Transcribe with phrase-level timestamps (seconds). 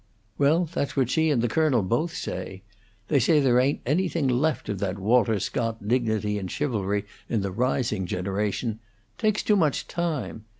[0.39, 2.63] "Well, that's what she and the colonel both say.
[3.07, 7.51] They say there ain't anything left of that Walter Scott dignity and chivalry in the
[7.51, 8.79] rising generation;
[9.19, 10.45] takes too much time.